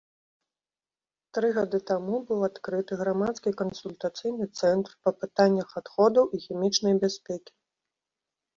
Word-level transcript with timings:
Тры 1.37 1.47
гады 1.57 1.79
таму 1.91 2.15
быў 2.29 2.39
адкрыты 2.49 2.93
грамадскі 3.03 3.49
кансультацыйны 3.61 4.49
цэнтр 4.59 4.91
па 5.05 5.09
пытаннях 5.21 5.67
адходаў 5.83 6.23
і 6.39 6.43
хімічнай 6.49 6.93
бяспекі. 7.09 7.51